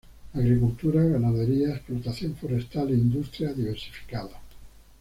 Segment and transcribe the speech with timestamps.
[0.33, 4.33] Agricultura, ganadería, explotación forestal e industria diversificada.